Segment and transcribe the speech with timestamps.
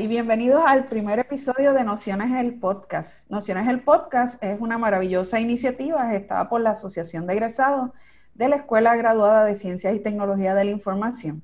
[0.00, 3.30] y bienvenidos al primer episodio de Nociones el Podcast.
[3.30, 7.90] Nociones el Podcast es una maravillosa iniciativa gestada por la Asociación de Egresados
[8.34, 11.42] de la Escuela Graduada de Ciencias y Tecnología de la Información.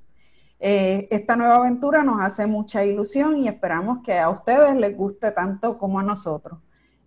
[0.59, 5.33] Eh, esta nueva aventura nos hace mucha ilusión y esperamos que a ustedes les guste
[5.33, 6.59] tanto como a nosotros.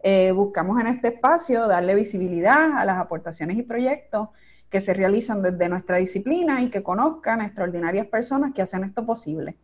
[0.03, 4.29] Eh, buscamos en este espacio darle visibilidad a las aportaciones y proyectos
[4.69, 9.03] que se realizan desde nuestra disciplina y que conozcan a extraordinarias personas que hacen esto
[9.03, 9.57] posible.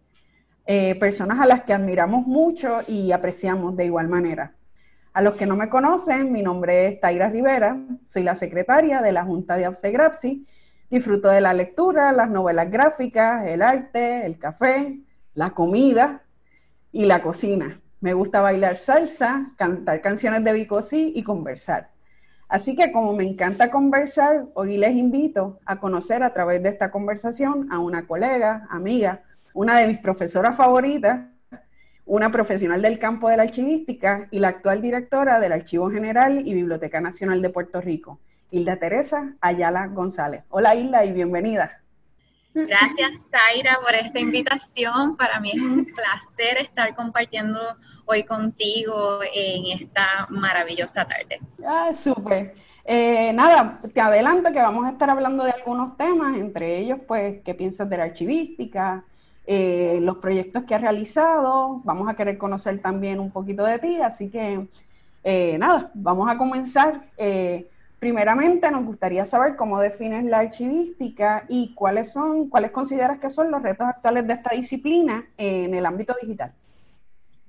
[0.68, 4.56] Eh, personas a las que admiramos mucho y apreciamos de igual manera.
[5.14, 9.12] A los que no me conocen, mi nombre es Taira Rivera, soy la secretaria de
[9.12, 10.46] la Junta de Grapsi.
[10.90, 15.02] Disfruto de la lectura, las novelas gráficas, el arte, el café,
[15.36, 16.24] la comida
[16.92, 17.82] y la cocina.
[18.02, 21.92] Me gusta bailar salsa, cantar canciones de Bicosí y conversar.
[22.48, 26.92] Así que como me encanta conversar, hoy les invito a conocer a través de esta
[26.92, 29.24] conversación a una colega, amiga,
[29.56, 31.28] una de mis profesoras favoritas,
[32.06, 36.54] una profesional del campo de la archivística y la actual directora del Archivo General y
[36.54, 38.20] Biblioteca Nacional de Puerto Rico,
[38.52, 40.44] Hilda Teresa Ayala González.
[40.50, 41.82] Hola Hilda y bienvenida.
[42.54, 45.16] Gracias Taira por esta invitación.
[45.16, 47.60] Para mí es un placer estar compartiendo
[48.06, 51.40] hoy contigo en esta maravillosa tarde.
[51.66, 52.56] Ah, súper.
[52.84, 57.42] Eh, nada, te adelanto que vamos a estar hablando de algunos temas, entre ellos, pues,
[57.44, 59.04] qué piensas de la archivística,
[59.48, 61.82] eh, los proyectos que has realizado.
[61.84, 64.68] Vamos a querer conocer también un poquito de ti, así que
[65.24, 67.10] eh, nada, vamos a comenzar.
[67.18, 67.68] Eh,
[68.00, 73.52] primeramente, nos gustaría saber cómo defines la archivística y cuáles son, cuáles consideras que son
[73.52, 76.52] los retos actuales de esta disciplina en el ámbito digital.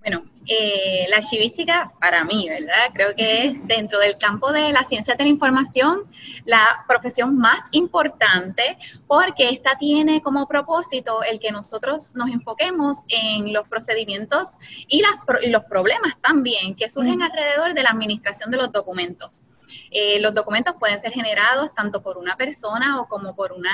[0.07, 2.93] Bueno, eh, la archivística para mí, ¿verdad?
[2.95, 6.05] Creo que es dentro del campo de la ciencia de la información
[6.45, 13.53] la profesión más importante porque esta tiene como propósito el que nosotros nos enfoquemos en
[13.53, 14.53] los procedimientos
[14.87, 19.43] y, las, y los problemas también que surgen alrededor de la administración de los documentos.
[19.91, 23.71] Eh, los documentos pueden ser generados tanto por una persona o como por una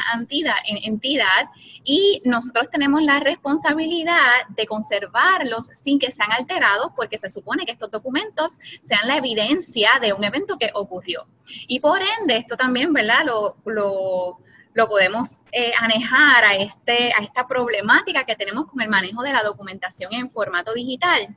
[0.83, 1.49] entidad,
[1.85, 7.73] y nosotros tenemos la responsabilidad de conservarlos sin que sean alterados porque se supone que
[7.73, 11.27] estos documentos sean la evidencia de un evento que ocurrió.
[11.67, 13.25] Y por ende, esto también, ¿verdad?
[13.25, 19.23] Lo, lo, podemos eh, anejar a, este, a esta problemática que tenemos con el manejo
[19.23, 21.37] de la documentación en formato digital.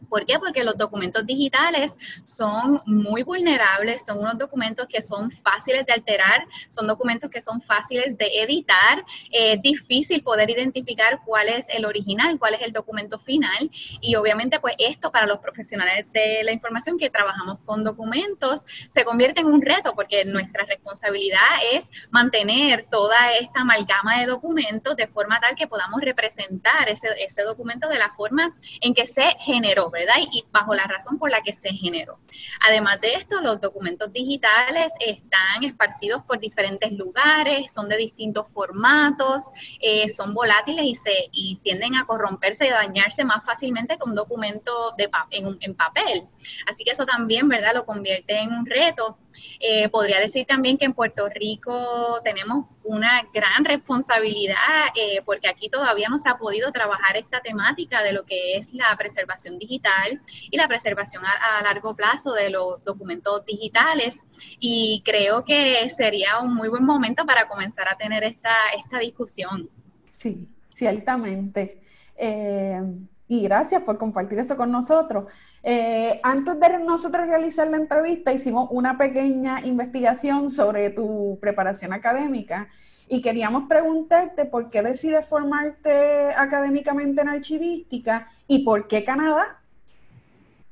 [0.00, 0.38] ¿Por qué?
[0.38, 6.46] Porque los documentos digitales son muy vulnerables, son unos documentos que son fáciles de alterar,
[6.68, 12.38] son documentos que son fáciles de editar, es difícil poder identificar cuál es el original,
[12.38, 13.70] cuál es el documento final
[14.00, 19.04] y obviamente pues esto para los profesionales de la información que trabajamos con documentos se
[19.04, 21.40] convierte en un reto porque nuestra responsabilidad
[21.72, 27.42] es mantener toda esta amalgama de documentos de forma tal que podamos representar ese, ese
[27.42, 29.85] documento de la forma en que se generó
[30.32, 32.18] Y bajo la razón por la que se generó.
[32.66, 39.50] Además de esto, los documentos digitales están esparcidos por diferentes lugares, son de distintos formatos,
[39.80, 44.14] eh, son volátiles y, se, y tienden a corromperse y dañarse más fácilmente que un
[44.14, 46.26] documento de en, en papel.
[46.66, 47.74] Así que eso también, ¿verdad?
[47.74, 49.18] Lo convierte en un reto
[49.60, 54.56] eh, podría decir también que en Puerto Rico tenemos una gran responsabilidad
[54.94, 58.72] eh, porque aquí todavía no se ha podido trabajar esta temática de lo que es
[58.72, 60.20] la preservación digital
[60.50, 64.26] y la preservación a, largo plazo de los documentos digitales
[64.60, 69.68] y creo que sería un muy buen momento para comenzar a tener esta, esta discusión.
[70.14, 71.80] Sí, ciertamente.
[72.16, 72.80] Eh,
[73.28, 75.24] y gracias por compartir eso con nosotros.
[75.68, 82.68] Eh, antes de nosotros realizar la entrevista, hicimos una pequeña investigación sobre tu preparación académica
[83.08, 89.60] y queríamos preguntarte por qué decides formarte académicamente en archivística y por qué Canadá.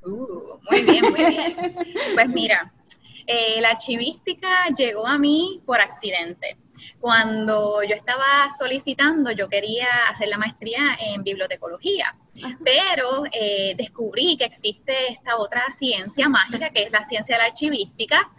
[0.05, 1.57] Uh, muy bien, muy bien.
[2.15, 2.73] Pues mira,
[3.27, 6.57] eh, la archivística llegó a mí por accidente.
[7.01, 12.15] Cuando yo estaba solicitando, yo quería hacer la maestría en bibliotecología,
[12.65, 17.47] pero eh, descubrí que existe esta otra ciencia mágica, que es la ciencia de la
[17.47, 18.31] archivística,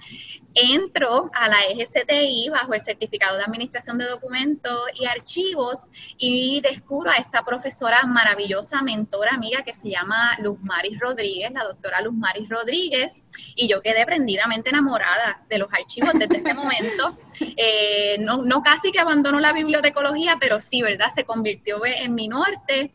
[0.56, 7.12] entro a la EGCTI bajo el certificado de administración de documentos y archivos y descubro
[7.12, 12.14] a esta profesora maravillosa, mentora, amiga que se llama Luz Maris Rodríguez, la doctora Luz
[12.14, 13.26] Maris Rodríguez,
[13.56, 17.18] y yo quedé prendidamente enamorada de los archivos desde ese momento.
[17.58, 21.08] Eh, no, no casi que abandonó la bibliotecología, pero sí, ¿verdad?
[21.14, 22.94] Se convirtió en mi norte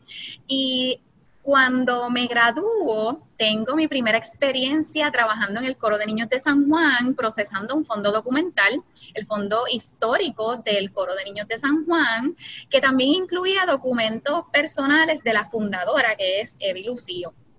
[0.51, 1.01] y
[1.43, 6.69] Cuando me gradúo, tengo mi primera experiencia trabajando en el Coro de Niños de San
[6.69, 12.37] Juan, procesando un fondo documental, el fondo histórico del Coro de Niños de San Juan,
[12.69, 16.87] que también incluía documentos personales de la fundadora, que es Evi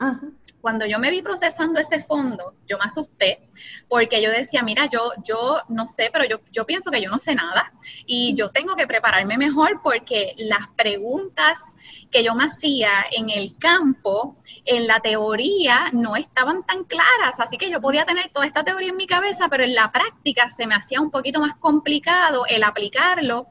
[0.01, 0.41] Lucío.
[0.61, 3.47] Cuando yo me vi procesando ese fondo, yo me asusté
[3.89, 7.17] porque yo decía, mira, yo, yo no sé, pero yo, yo pienso que yo no
[7.17, 7.73] sé nada
[8.05, 11.75] y yo tengo que prepararme mejor porque las preguntas
[12.11, 17.39] que yo me hacía en el campo, en la teoría, no estaban tan claras.
[17.39, 20.49] Así que yo podía tener toda esta teoría en mi cabeza, pero en la práctica
[20.49, 23.47] se me hacía un poquito más complicado el aplicarlo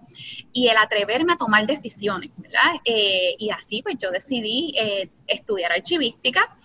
[0.52, 2.80] y el atreverme a tomar decisiones, ¿verdad?
[2.84, 6.56] Eh, y así pues yo decidí eh, estudiar archivística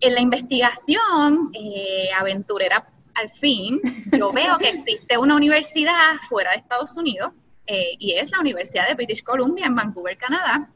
[0.00, 3.80] en la investigación eh, aventurera al fin,
[4.16, 7.32] yo veo que existe una universidad fuera de Estados Unidos
[7.66, 10.70] eh, y es la Universidad de British Columbia en Vancouver, Canadá.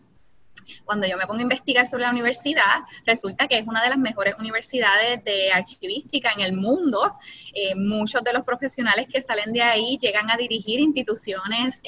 [0.84, 3.98] Cuando yo me pongo a investigar sobre la universidad, resulta que es una de las
[3.98, 7.16] mejores universidades de archivística en el mundo.
[7.54, 11.80] Eh, muchos de los profesionales que salen de ahí llegan a dirigir instituciones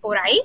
[0.00, 0.40] por ahí,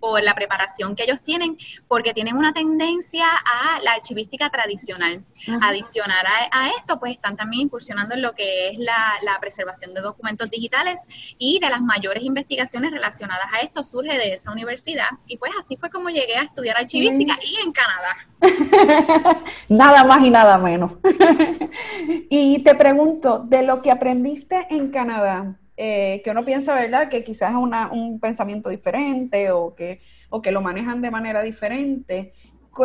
[0.00, 1.58] por la preparación que ellos tienen,
[1.88, 5.24] porque tienen una tendencia a la archivística tradicional.
[5.62, 8.94] Adicionar a, esto, pues están también incursionando en lo que es la,
[9.40, 11.00] preservación de documentos digitales
[11.38, 15.08] y de las mayores investigaciones relacionadas a esto surge de esa universidad.
[15.26, 18.16] Y pues así fue como llegué a estudiar archivística y en Canadá.
[19.68, 20.92] nada más y nada menos.
[22.30, 27.24] y te pregunto, de lo que aprendiste en Canadá, eh, que uno piensa, ¿verdad?, que
[27.24, 30.00] quizás es un pensamiento diferente o que,
[30.30, 32.32] o que lo manejan de manera diferente.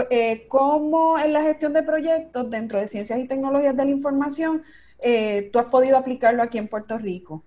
[0.10, 4.64] Eh, ¿Cómo en la gestión de proyectos dentro de ciencias y tecnologías de la información
[5.02, 7.44] eh, tú has podido aplicarlo aquí en Puerto Rico?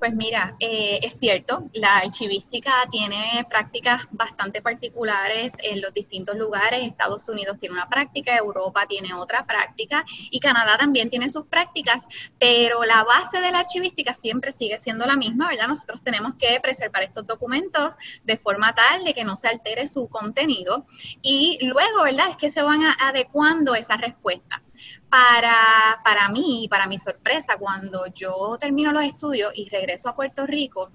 [0.00, 6.86] Pues mira, eh, es cierto, la archivística tiene prácticas bastante particulares en los distintos lugares.
[6.86, 12.06] Estados Unidos tiene una práctica, Europa tiene otra práctica y Canadá también tiene sus prácticas,
[12.38, 15.68] pero la base de la archivística siempre sigue siendo la misma, ¿verdad?
[15.68, 17.94] Nosotros tenemos que preservar estos documentos
[18.24, 20.86] de forma tal de que no se altere su contenido
[21.20, 22.30] y luego, ¿verdad?
[22.30, 24.62] Es que se van adecuando esas respuestas.
[25.08, 30.46] Para, para mí, para mi sorpresa, cuando yo termino los estudios y regreso a Puerto
[30.46, 30.90] Rico,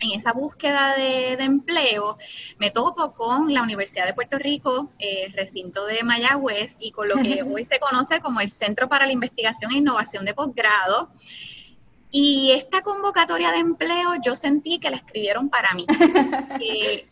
[0.00, 2.18] en esa búsqueda de, empleo,
[2.58, 7.16] me topo con la Universidad de Puerto Rico, el recinto de Mayagüez, y con lo
[7.16, 11.10] que hoy se conoce como el Centro para la Investigación e Innovación de Posgrado.
[12.10, 15.86] Y esta convocatoria de empleo yo sentí que la escribieron para mí.
[16.60, 17.06] Eh,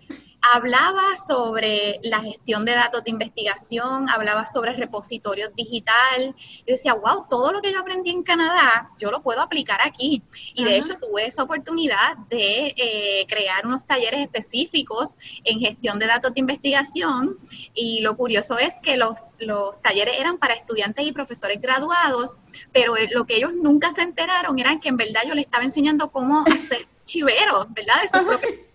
[0.53, 6.35] hablaba sobre la gestión de datos de investigación, hablaba sobre repositorios digital.
[6.65, 10.23] y decía, wow, todo lo que yo aprendí en Canadá, yo lo puedo aplicar aquí.
[10.55, 16.07] Y de hecho tuve esa oportunidad de eh, crear unos talleres específicos en gestión de
[16.07, 17.39] datos de investigación.
[17.75, 22.41] Y lo curioso es que los, los talleres eran para estudiantes y profesores graduados,
[22.73, 25.65] pero eh, lo que ellos nunca se enteraron era que en verdad yo les estaba
[25.65, 28.03] enseñando cómo hacer chiveros, ¿verdad?
[28.03, 28.67] De sus propios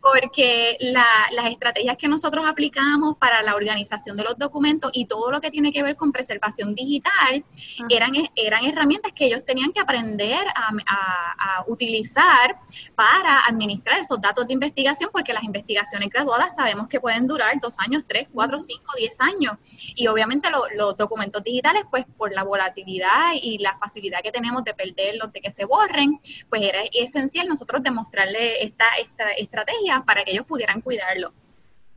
[0.00, 5.40] porque las estrategias que nosotros aplicamos para la organización de los documentos y todo lo
[5.40, 7.44] que tiene que ver con preservación digital
[7.88, 12.58] eran, eran herramientas que ellos tenían que aprender a, utilizar
[12.94, 17.78] para administrar esos datos de investigación, porque las investigaciones graduadas sabemos que pueden durar dos
[17.78, 19.54] años, tres, cuatro, cinco, diez años.
[19.94, 24.74] Y obviamente los documentos digitales, pues por la volatilidad y la facilidad que tenemos de
[24.74, 30.32] perderlos, de que se borren, pues era esencial nosotros demostrarle esta, esta estrategia para que
[30.32, 31.32] ellos pudieran cuidarlo.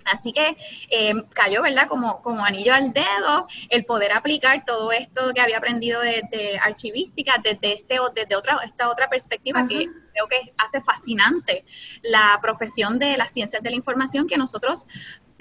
[0.05, 0.57] Así que
[0.89, 1.87] eh, cayó, ¿verdad?
[1.87, 7.35] Como, como anillo al dedo el poder aplicar todo esto que había aprendido de, archivística
[7.43, 11.65] desde, este, desde otra, esta otra perspectiva que creo que hace fascinante
[12.01, 14.87] la profesión de las ciencias de la información que nosotros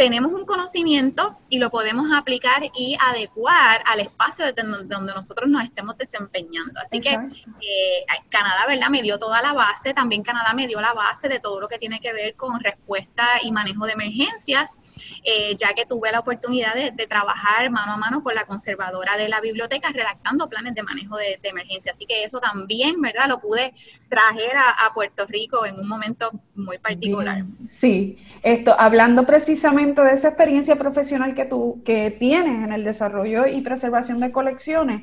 [0.02, 5.96] tenemos un conocimiento y lo podemos aplicar y adecuar al espacio donde nosotros nos estemos
[5.96, 6.80] desempeñando.
[6.82, 8.88] Así que eh, Canadá, ¿verdad?
[8.90, 11.78] Me dio toda la base, también Canadá me dio la base de todo lo que
[11.78, 14.80] tiene que ver con respuesta y manejo de emergencias,
[15.22, 19.28] eh, ya que tuve la oportunidad de, trabajar mano a mano con la conservadora de
[19.28, 21.92] la biblioteca redactando planes de manejo de, emergencia.
[21.92, 23.28] Así que eso también, ¿verdad?
[23.28, 23.72] Lo pude
[24.08, 27.44] traer a, Puerto Rico en un momento muy particular.
[27.66, 33.46] Sí, esto, hablando precisamente de esa experiencia profesional que tú que tienes en el desarrollo
[33.46, 35.02] y preservación de colecciones,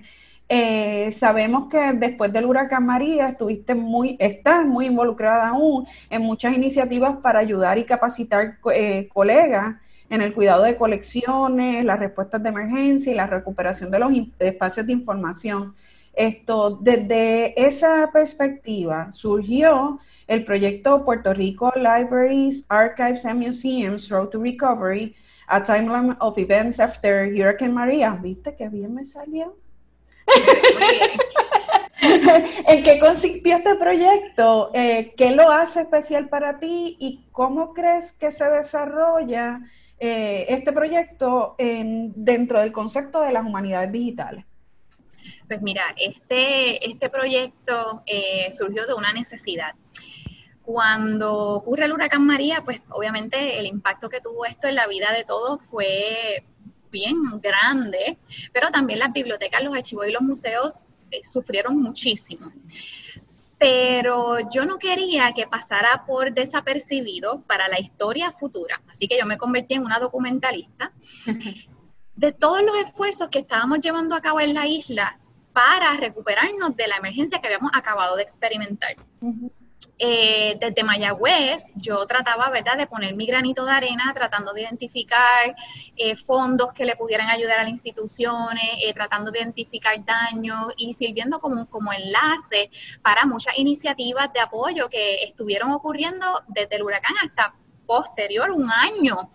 [0.52, 6.56] eh, sabemos que después del huracán María estuviste muy, estás muy involucrada aún en muchas
[6.56, 9.76] iniciativas para ayudar y capacitar eh, colegas
[10.10, 14.88] en el cuidado de colecciones, las respuestas de emergencia y la recuperación de los espacios
[14.88, 15.76] de información.
[16.20, 24.44] Esto, desde esa perspectiva surgió el proyecto Puerto Rico Libraries, Archives and Museums Road to
[24.44, 25.16] Recovery,
[25.48, 28.20] A Timeline of Events After Hurricane Maria.
[28.22, 29.56] ¿Viste qué bien me salió?
[32.02, 34.72] ¿En qué consistió este proyecto?
[34.74, 39.62] Eh, ¿Qué lo hace especial para ti y cómo crees que se desarrolla
[39.98, 44.49] eh, este proyecto dentro del concepto de las humanidades digitales?
[45.50, 49.74] Pues mira, este, este proyecto eh, surgió de una necesidad.
[50.62, 55.12] Cuando ocurre el huracán María, pues obviamente el impacto que tuvo esto en la vida
[55.12, 56.44] de todos fue
[56.92, 58.20] bien grande,
[58.54, 62.46] pero también las bibliotecas, los archivos y los museos eh, sufrieron muchísimo.
[63.58, 69.26] Pero yo no quería que pasara por desapercibido para la historia futura, así que yo
[69.26, 70.92] me convertí en una documentalista
[72.16, 75.20] de todos los esfuerzos que estábamos llevando a cabo en la isla
[75.54, 78.96] para recuperarnos de la emergencia que habíamos acabado de experimentar.
[79.98, 85.56] Eh, desde Mayagüez, yo trataba, ¿verdad?, de poner mi granito de arena, tratando de identificar
[85.98, 90.94] eh, fondos que le pudieran ayudar a las instituciones, eh, tratando de identificar daños y
[90.94, 97.16] sirviendo como, como enlace para muchas iniciativas de apoyo que estuvieron ocurriendo desde el huracán
[97.22, 99.32] hasta posterior, un año.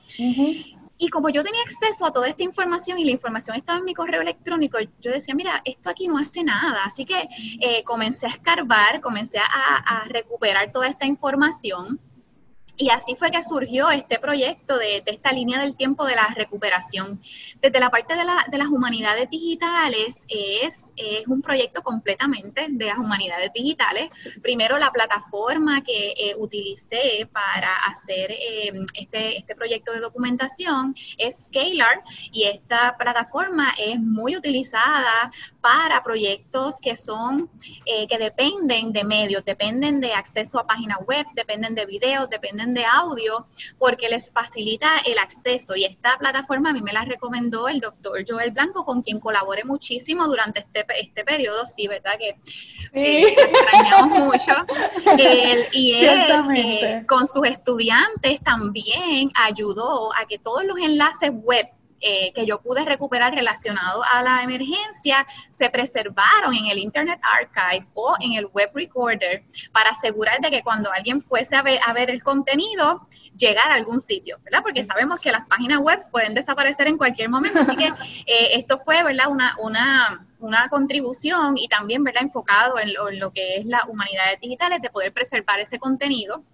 [0.97, 3.95] Y como yo tenía acceso a toda esta información y la información estaba en mi
[3.95, 6.85] correo electrónico, yo decía, mira, esto aquí no hace nada.
[6.85, 7.29] Así que
[7.61, 12.01] eh, comencé a escarbar, comencé a, a recuperar toda esta información
[12.77, 17.21] y así fue que surgió este proyecto de, esta línea del tiempo de la recuperación.
[17.61, 20.93] Desde la parte de, las humanidades digitales, es,
[21.27, 24.11] un proyecto completamente de las humanidades digitales.
[24.43, 31.45] Primero, la plataforma que eh, utilicé para hacer eh, este, este proyecto de documentación es
[31.45, 32.03] Scalar
[32.33, 37.51] y esta plataforma es muy utilizada para proyectos que son,
[37.87, 42.64] eh, que dependen de medios, dependen de acceso a páginas web, dependen de videos, dependen
[42.73, 43.47] de audio
[43.79, 48.25] porque les facilita el acceso y esta plataforma a mí me la recomendó el doctor
[48.27, 52.13] Joel Blanco con quien colaboré muchísimo durante este, este periodo, sí, ¿verdad?
[52.19, 52.37] Que
[52.93, 54.53] eh, extrañamos mucho.
[55.73, 61.67] y él eh, con sus estudiantes también ayudó a que todos los enlaces web
[62.07, 67.87] eh, que yo pude recuperar relacionado a la emergencia se preservaron en el Internet Archive
[67.95, 69.43] o en el Web Recorder
[69.73, 73.77] para asegurar de que cuando alguien fuese a ver, a ver el contenido, llegar a
[73.77, 74.61] algún sitio, ¿verdad?
[74.63, 77.87] Porque sabemos que las páginas web pueden desaparecer en cualquier momento, así que
[78.27, 79.29] eh, esto fue, ¿verdad?
[79.31, 82.25] Una, una, una contribución y también, ¿verdad?
[82.25, 86.45] Enfocado en lo, en lo que es las humanidades digitales, de poder preservar ese contenido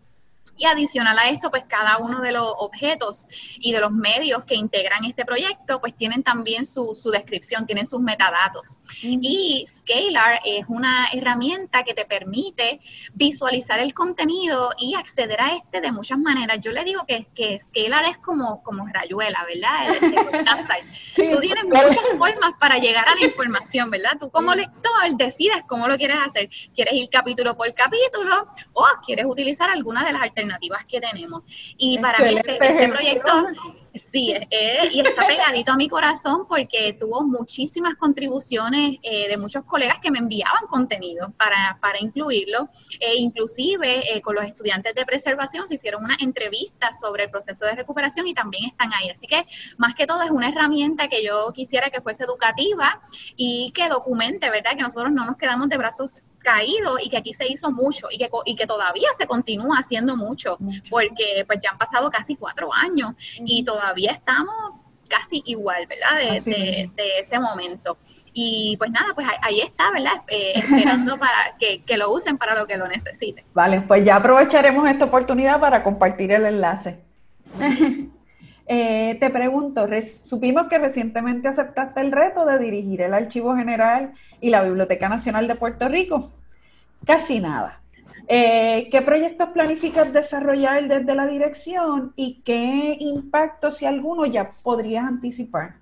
[0.56, 3.26] y adicional a esto, pues cada uno de los objetos
[3.58, 8.00] y de los medios que integran este proyecto, pues tienen también su, descripción, tienen sus
[8.00, 8.78] metadatos.
[9.02, 12.80] Y Scalar es una herramienta que te permite
[13.14, 16.58] visualizar el contenido y acceder a este de muchas maneras.
[16.60, 19.96] Yo le digo que, que Scalar es como, como rayuela, ¿verdad?
[21.16, 24.18] Tú tienes muchas formas para llegar a la información, ¿verdad?
[24.18, 26.50] Tú como lector decides cómo lo quieres hacer.
[26.74, 30.39] ¿Quieres ir capítulo por capítulo o quieres utilizar alguna de las alternativas?
[30.40, 31.42] Alternativas que tenemos.
[31.76, 33.32] Y para mí este, este proyecto
[33.94, 39.64] Sí, eh, y está pegadito a mi corazón porque tuvo muchísimas contribuciones eh, de muchos
[39.64, 42.68] colegas que me enviaban contenido para, para incluirlo.
[43.00, 47.64] E inclusive eh, con los estudiantes de preservación se hicieron una entrevista sobre el proceso
[47.64, 49.10] de recuperación y también están ahí.
[49.10, 49.44] Así que
[49.76, 53.00] más que todo es una herramienta que yo quisiera que fuese educativa
[53.36, 54.76] y que documente, ¿verdad?
[54.76, 58.18] Que nosotros no nos quedamos de brazos caídos y que aquí se hizo mucho y
[58.18, 62.72] que, y que todavía se continúa haciendo mucho, porque pues ya han pasado casi cuatro
[62.72, 66.42] años y todavía estamos casi igual, ¿verdad?
[66.44, 67.98] De, ese momento.
[68.32, 70.22] Y pues nada, pues ahí está, ¿verdad?
[70.28, 73.44] Eh, esperando para que, lo usen para lo que lo necesiten.
[73.52, 77.00] Vale, pues ya aprovecharemos esta oportunidad para compartir el enlace.
[78.72, 79.88] Eh, te pregunto,
[80.22, 85.48] supimos que recientemente aceptaste el reto de dirigir el Archivo General y la Biblioteca Nacional
[85.48, 86.30] de Puerto Rico.
[87.04, 87.80] Casi nada.
[88.28, 95.04] Eh, ¿Qué proyectos planificas desarrollar desde la dirección y qué impacto, si alguno, ya podrías
[95.04, 95.74] anticipar?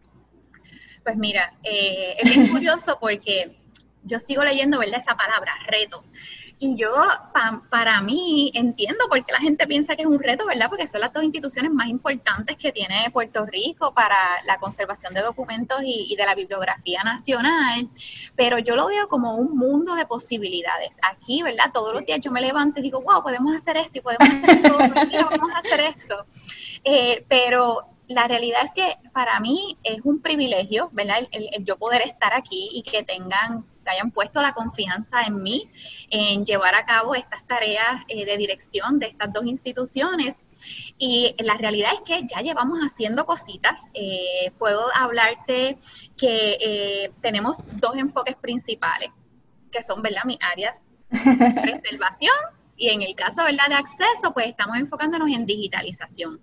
[1.05, 3.55] Pues mira, eh, es bien curioso porque
[4.03, 4.97] yo sigo leyendo, ¿verdad?
[4.97, 6.05] Esa palabra, reto.
[6.61, 6.93] Y yo,
[7.71, 10.69] para mí, entiendo por qué la gente piensa que es un reto, ¿verdad?
[10.69, 15.23] Porque son las dos instituciones más importantes que tiene Puerto Rico para la conservación de
[15.23, 17.89] documentos y, de la bibliografía nacional.
[18.35, 20.99] Pero yo lo veo como un mundo de posibilidades.
[21.09, 21.71] Aquí, ¿verdad?
[21.73, 24.57] Todos los días yo me levanto y digo, wow, podemos hacer esto y podemos hacer
[24.57, 24.79] esto,
[25.31, 26.27] vamos a hacer esto.
[26.83, 31.19] Eh, pero la realidad es que para mí es un privilegio, ¿verdad?
[31.31, 35.71] el, yo poder estar aquí y que tengan que hayan puesto la confianza en mí,
[36.11, 40.47] en llevar a cabo estas tareas eh, de dirección de estas dos instituciones.
[40.99, 43.89] Y la realidad es que ya llevamos haciendo cositas.
[43.95, 45.79] Eh, puedo hablarte
[46.17, 49.11] que tenemos dos enfoques principales,
[49.71, 50.25] que son, ¿verdad?
[50.25, 50.77] Mi área,
[51.09, 52.35] preservación
[52.77, 53.69] y en el caso ¿verdad?
[53.69, 56.41] de acceso, pues estamos enfocándonos en digitalización.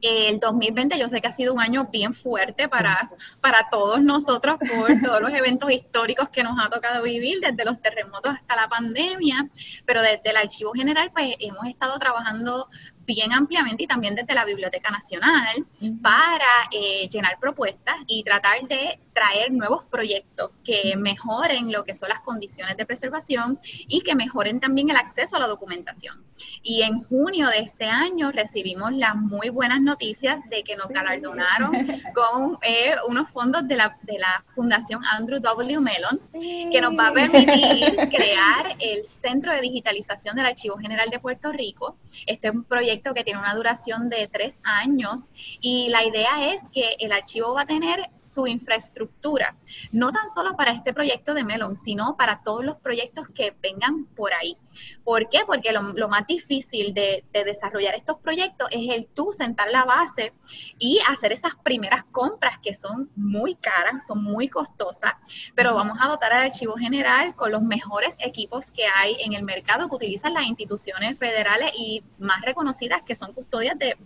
[0.00, 3.10] El 2020 yo sé que ha sido un año bien fuerte para,
[3.40, 7.80] para todos nosotros por todos los eventos históricos que nos ha tocado vivir, desde los
[7.80, 9.48] terremotos hasta la pandemia,
[9.86, 12.68] pero desde el Archivo General pues hemos estado trabajando
[13.06, 15.66] bien ampliamente y también desde la Biblioteca Nacional
[16.02, 22.08] para eh, llenar propuestas y tratar de traer nuevos proyectos que mejoren lo que son
[22.08, 26.24] las condiciones de preservación y que mejoren también el acceso a la documentación.
[26.62, 31.72] Y en junio de este año recibimos las muy buenas noticias de que nos galardonaron
[32.14, 35.80] con eh, unos fondos de la, de la Fundación Andrew W.
[35.80, 41.20] Mellon, que nos va a permitir crear el Centro de Digitalización del Archivo General de
[41.20, 41.96] Puerto Rico.
[42.26, 46.68] Este es un proyecto que tiene una duración de tres años y la idea es
[46.68, 49.56] que el archivo va a tener su infraestructura
[49.92, 54.04] no tan solo para este proyecto de Melon, sino para todos los proyectos que vengan
[54.06, 54.56] por ahí.
[55.04, 55.40] ¿Por qué?
[55.46, 60.32] Porque lo, más difícil de, desarrollar estos proyectos es el tú sentar la base
[60.78, 65.12] y hacer esas primeras compras que son muy caras, son muy costosas,
[65.54, 69.42] pero vamos a dotar al archivo general con los mejores equipos que hay en el
[69.42, 73.96] mercado que utilizan las instituciones federales y más reconocidas que son custodias de,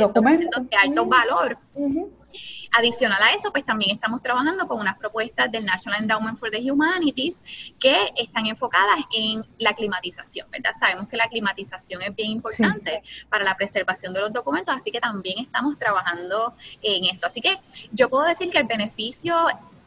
[0.00, 0.68] documentos.
[0.68, 1.58] de alto valor.
[2.72, 6.70] Adicional a eso, pues también estamos trabajando con unas propuestas del National Endowment for the
[6.70, 7.42] Humanities
[7.78, 10.72] que están enfocadas en la climatización, ¿verdad?
[10.78, 15.00] Sabemos que la climatización es bien importante para la preservación de los documentos, así que
[15.00, 17.26] también estamos trabajando en esto.
[17.26, 17.58] Así que
[17.92, 19.34] yo puedo decir que el beneficio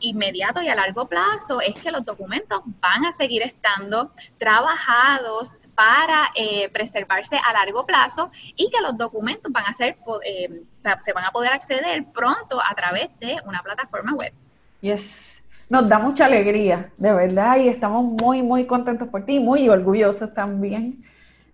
[0.01, 6.29] inmediato y a largo plazo es que los documentos van a seguir estando trabajados para
[6.35, 10.63] eh, preservarse a largo plazo y que los documentos van a ser, eh,
[10.99, 14.33] se van a poder acceder pronto a través de una plataforma web.
[14.81, 15.41] Yes.
[15.69, 20.33] Nos da mucha alegría, de verdad, y estamos muy, muy contentos por ti, muy orgullosos
[20.33, 21.05] también.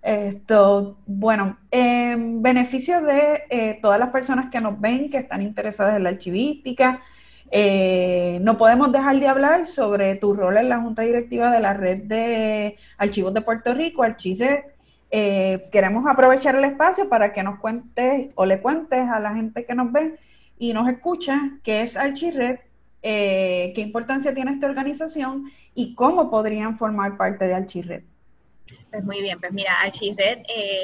[0.02, 5.98] Esto, bueno, en beneficio de eh, todas las personas que nos ven, que están interesadas
[5.98, 7.02] en la archivística,
[7.52, 11.74] eh, no podemos dejar de hablar sobre tu rol en la Junta Directiva de la
[11.74, 14.66] Red de Archivos de Puerto Rico, Archired.
[15.10, 19.66] Eh, queremos aprovechar el espacio para que nos cuentes o le cuentes a la gente
[19.66, 20.18] que nos ve
[20.60, 22.60] y nos escucha qué es Archired,
[23.02, 28.04] eh, qué importancia tiene esta organización y cómo podrían formar parte de Archired.
[28.92, 30.40] Pues muy bien, pues mira, Archired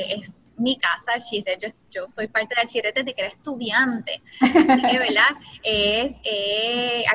[0.10, 4.22] es mi casa, Archired, yo yo soy parte de Archired desde que era estudiante.
[4.42, 5.30] Así que, ¿verdad?
[5.64, 7.06] Es eh,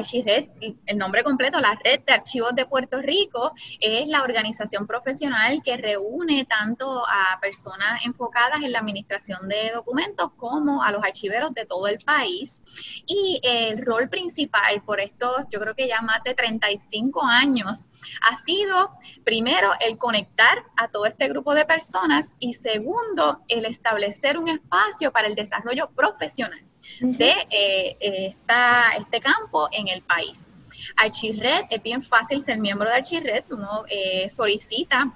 [0.86, 5.76] el nombre completo, la Red de Archivos de Puerto Rico, es la organización profesional que
[5.76, 11.66] reúne tanto a personas enfocadas en la administración de documentos como a los archiveros de
[11.66, 12.62] todo el país.
[13.06, 17.90] Y el rol principal por estos, yo creo que ya más de 35 años,
[18.22, 18.92] ha sido,
[19.24, 24.67] primero, el conectar a todo este grupo de personas y segundo, el establecer un espacio
[24.68, 26.60] espacio para el desarrollo profesional
[27.00, 30.50] de eh, esta, este campo en el país.
[30.96, 35.12] Archirred, es bien fácil ser miembro de Archirred, uno eh, solicita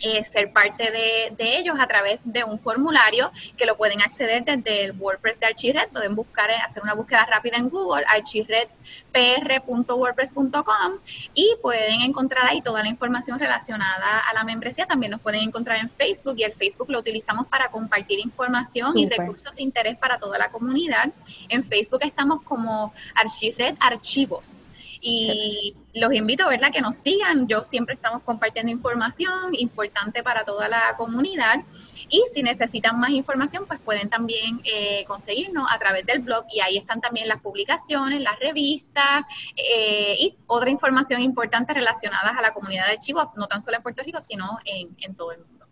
[0.00, 4.84] eh, ser parte de, ellos a través de un formulario que lo pueden acceder desde
[4.84, 5.88] el WordPress de Archired.
[5.88, 10.98] Pueden buscar, hacer una búsqueda rápida en Google, archiredpr.wordpress.com
[11.34, 14.86] y pueden encontrar ahí toda la información relacionada a la membresía.
[14.86, 19.08] También nos pueden encontrar en Facebook y el Facebook lo utilizamos para compartir información y
[19.08, 21.10] recursos de interés para toda la comunidad.
[21.48, 24.68] En Facebook estamos como Archired Archivos.
[25.00, 27.46] Y los invito, ¿verdad?, que nos sigan.
[27.46, 31.60] Yo siempre estamos compartiendo información importante para toda la comunidad.
[32.10, 36.60] Y si necesitan más información, pues pueden también eh, conseguirnos a través del blog y
[36.60, 39.24] ahí están también las publicaciones, las revistas
[39.56, 43.82] eh, y otra información importante relacionada a la comunidad de archivos, no tan solo en
[43.82, 45.66] Puerto Rico, sino en, todo el mundo.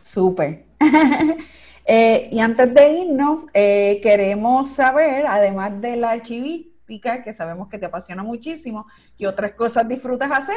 [0.00, 0.64] Súper.
[1.86, 8.22] Eh, y antes de irnos, queremos saber, además del archivista, que sabemos que te apasiona
[8.22, 10.56] muchísimo, y otras cosas disfrutas hacer?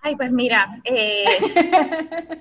[0.00, 1.24] Ay, pues mira, eh,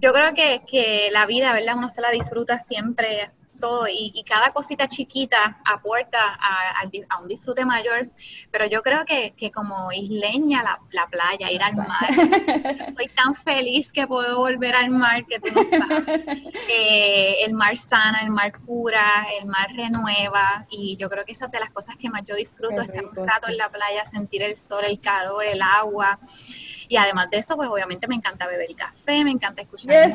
[0.00, 1.76] yo creo que, que, la vida, ¿verdad?
[1.76, 3.30] Uno se la disfruta siempre
[3.62, 8.10] todo, y, cada cosita chiquita aporta a, un disfrute mayor,
[8.50, 12.08] pero yo creo que, como isleña la, playa, ir al mar,
[12.88, 16.20] estoy tan feliz que puedo volver al mar que tú no sabes.
[16.68, 21.46] Eh, el mar sana, el mar cura, el mar renueva, y yo creo que esa
[21.46, 24.42] es de las cosas que más yo disfruto, estar un rato en la playa, sentir
[24.42, 26.18] el sol, el calor, el agua.
[26.92, 30.12] Y además de eso, pues obviamente me encanta beber café, me encanta escuchar.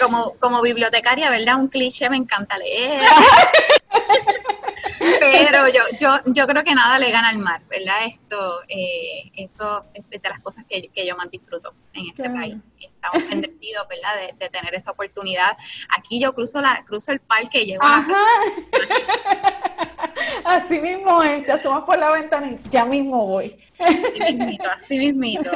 [0.00, 1.56] Como, como bibliotecaria, ¿verdad?
[1.56, 3.00] Un cliché, me encanta leer.
[5.18, 8.04] Pero yo, yo, yo creo que nada le gana al mar, ¿verdad?
[8.06, 12.54] Esto, eh, eso es de las cosas que, yo más disfruto en este país.
[12.78, 14.28] Estamos bendecidos, ¿verdad?
[14.38, 15.56] De, tener esa oportunidad.
[15.88, 19.57] Aquí yo cruzo la, cruzo el parque y llego a la
[20.48, 23.54] Así mismo es, te asomas por la ventana y ya mismo voy.
[23.78, 25.50] Así mismito, así mismito.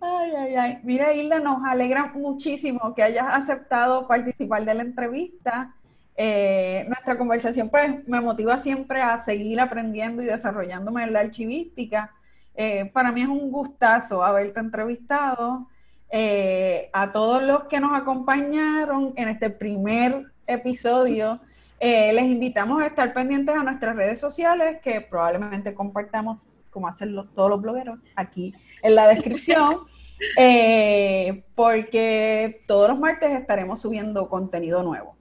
[0.00, 0.78] Ay, ay, ay.
[0.82, 5.72] Mira, Hilda, nos alegra muchísimo que hayas aceptado participar de la entrevista.
[6.16, 12.12] Eh, nuestra conversación pues me motiva siempre a seguir aprendiendo y desarrollándome en la archivística.
[12.56, 15.68] Eh, para mí es un gustazo haberte entrevistado.
[16.10, 21.38] Eh, a todos los que nos acompañaron en este primer episodio
[21.80, 26.38] eh, les invitamos a estar pendientes a nuestras redes sociales que probablemente compartamos,
[26.70, 29.80] como hacen todos los blogueros, aquí en la descripción,
[30.38, 35.16] eh, porque todos los martes estaremos subiendo contenido nuevo.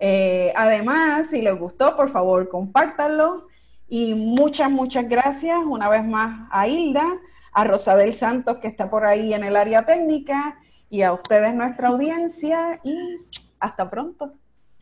[0.00, 3.46] Eh, además, si les gustó, por favor, compártanlo.
[3.88, 7.06] Y muchas, muchas gracias una vez más a Hilda,
[7.52, 10.58] a Rosadel Santos, que está por ahí en el área técnica,
[10.90, 13.18] y a ustedes, nuestra audiencia, y
[13.60, 14.32] hasta pronto.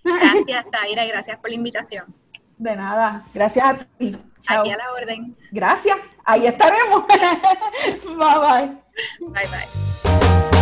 [0.04, 2.14] Gracias, Taira, y gracias por la invitación.
[2.58, 4.16] De nada, gracias a ti.
[4.46, 5.36] Aquí a la orden.
[5.50, 7.06] Gracias, ahí estaremos.
[7.08, 8.78] bye bye.
[9.20, 10.59] Bye bye.